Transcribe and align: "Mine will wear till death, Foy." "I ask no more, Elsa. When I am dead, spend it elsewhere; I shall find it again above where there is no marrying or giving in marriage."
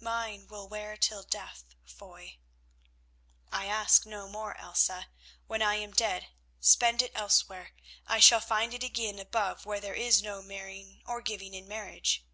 "Mine 0.00 0.46
will 0.48 0.66
wear 0.66 0.96
till 0.96 1.22
death, 1.22 1.74
Foy." 1.84 2.38
"I 3.52 3.66
ask 3.66 4.06
no 4.06 4.26
more, 4.26 4.56
Elsa. 4.56 5.08
When 5.46 5.60
I 5.60 5.74
am 5.74 5.92
dead, 5.92 6.28
spend 6.58 7.02
it 7.02 7.12
elsewhere; 7.14 7.72
I 8.06 8.18
shall 8.18 8.40
find 8.40 8.72
it 8.72 8.82
again 8.82 9.18
above 9.18 9.66
where 9.66 9.78
there 9.80 9.92
is 9.92 10.22
no 10.22 10.40
marrying 10.40 11.02
or 11.04 11.20
giving 11.20 11.52
in 11.52 11.68
marriage." 11.68 12.24